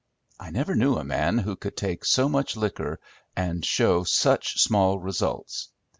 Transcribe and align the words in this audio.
I 0.39 0.49
never 0.49 0.73
knew 0.73 0.95
a 0.95 1.03
man 1.03 1.37
who 1.37 1.55
could 1.55 1.77
take 1.77 2.05
so 2.05 2.27
much 2.27 2.57
liquor 2.57 2.99
and 3.35 3.63
show 3.63 4.03
such 4.03 4.59
small 4.59 4.97
results. 4.97 5.69